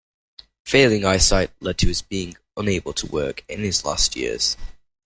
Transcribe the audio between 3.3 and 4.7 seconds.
in his last years.